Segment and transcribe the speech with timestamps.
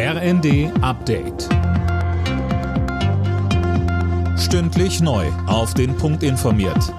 [0.00, 1.48] RND Update.
[4.38, 5.26] Stündlich neu.
[5.48, 6.94] Auf den Punkt informiert.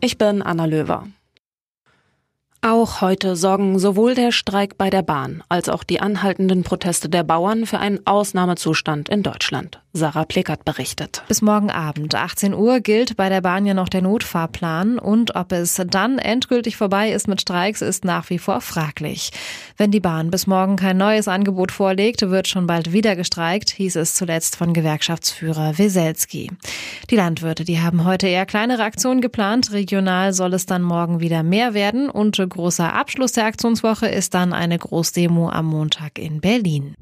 [0.00, 1.06] Ich bin Anna Löwer.
[2.62, 7.22] Auch heute sorgen sowohl der Streik bei der Bahn als auch die anhaltenden Proteste der
[7.22, 9.80] Bauern für einen Ausnahmezustand in Deutschland.
[9.98, 11.22] Sarah Pleckert berichtet.
[11.28, 15.52] Bis morgen Abend, 18 Uhr, gilt bei der Bahn ja noch der Notfahrplan und ob
[15.52, 19.30] es dann endgültig vorbei ist mit Streiks, ist nach wie vor fraglich.
[19.76, 23.96] Wenn die Bahn bis morgen kein neues Angebot vorlegt, wird schon bald wieder gestreikt, hieß
[23.96, 26.50] es zuletzt von Gewerkschaftsführer Weselski.
[27.10, 29.72] Die Landwirte, die haben heute eher kleinere Aktionen geplant.
[29.72, 34.52] Regional soll es dann morgen wieder mehr werden und großer Abschluss der Aktionswoche ist dann
[34.52, 36.94] eine Großdemo am Montag in Berlin.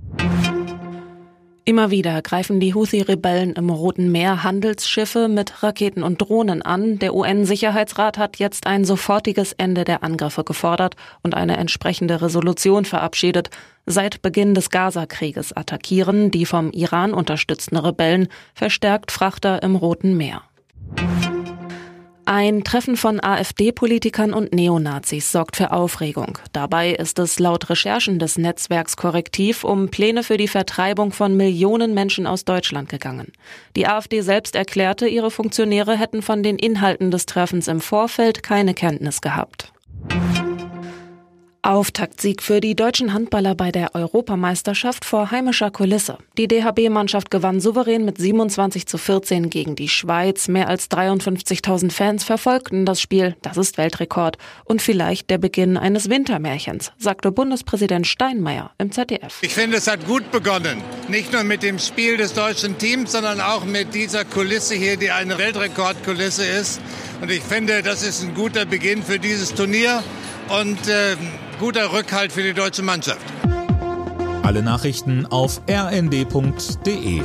[1.69, 7.01] Immer wieder greifen die Houthi-Rebellen im Roten Meer Handelsschiffe mit Raketen und Drohnen an.
[7.01, 13.51] Der UN-Sicherheitsrat hat jetzt ein sofortiges Ende der Angriffe gefordert und eine entsprechende Resolution verabschiedet.
[13.85, 20.43] Seit Beginn des Gaza-Krieges attackieren die vom Iran unterstützten Rebellen verstärkt Frachter im Roten Meer.
[22.29, 26.39] Ein Treffen von AfD-Politikern und Neonazis sorgt für Aufregung.
[26.53, 31.95] Dabei ist es laut Recherchen des Netzwerks Korrektiv um Pläne für die Vertreibung von Millionen
[31.95, 33.31] Menschen aus Deutschland gegangen.
[33.77, 38.75] Die AfD selbst erklärte, ihre Funktionäre hätten von den Inhalten des Treffens im Vorfeld keine
[38.75, 39.73] Kenntnis gehabt.
[41.67, 46.17] Auftaktsieg für die deutschen Handballer bei der Europameisterschaft vor heimischer Kulisse.
[46.39, 50.47] Die DHB-Mannschaft gewann souverän mit 27 zu 14 gegen die Schweiz.
[50.47, 53.35] Mehr als 53.000 Fans verfolgten das Spiel.
[53.43, 54.39] Das ist Weltrekord.
[54.65, 59.39] Und vielleicht der Beginn eines Wintermärchens, sagte Bundespräsident Steinmeier im ZDF.
[59.43, 60.81] Ich finde, es hat gut begonnen.
[61.09, 65.11] Nicht nur mit dem Spiel des deutschen Teams, sondern auch mit dieser Kulisse hier, die
[65.11, 66.81] eine Weltrekordkulisse ist.
[67.21, 70.05] Und ich finde, das ist ein guter Beginn für dieses Turnier.
[70.49, 71.17] Und äh,
[71.59, 73.25] guter Rückhalt für die deutsche Mannschaft.
[74.43, 77.23] Alle Nachrichten auf rnd.de